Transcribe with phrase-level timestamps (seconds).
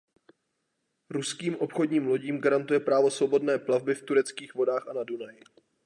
[1.09, 5.43] Ruským obchodním lodím garantuje právo svobodné plavby v tureckých vodách a na Dunaji.